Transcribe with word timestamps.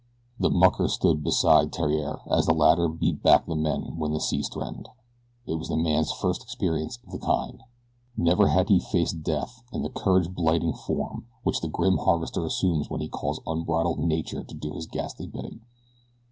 The 0.39 0.49
mucker 0.49 0.87
stood 0.87 1.23
beside 1.23 1.71
Theriere 1.71 2.21
as 2.27 2.47
the 2.47 2.55
latter 2.55 2.87
beat 2.87 3.21
back 3.21 3.45
the 3.45 3.53
men 3.55 3.97
when 3.99 4.13
the 4.13 4.19
seas 4.19 4.49
threatened. 4.49 4.89
It 5.45 5.59
was 5.59 5.67
the 5.67 5.77
man's 5.77 6.11
first 6.11 6.41
experience 6.41 6.97
of 7.05 7.11
the 7.11 7.19
kind. 7.19 7.61
Never 8.17 8.47
had 8.47 8.69
he 8.69 8.79
faced 8.79 9.21
death 9.21 9.61
in 9.71 9.83
the 9.83 9.89
courage 9.91 10.29
blighting 10.33 10.73
form 10.73 11.27
which 11.43 11.61
the 11.61 11.67
grim 11.69 11.97
harvester 11.99 12.43
assumes 12.43 12.89
when 12.89 13.01
he 13.01 13.09
calls 13.09 13.41
unbridled 13.45 13.99
Nature 13.99 14.43
to 14.43 14.55
do 14.55 14.73
his 14.73 14.87
ghastly 14.87 15.27
bidding. 15.27 15.61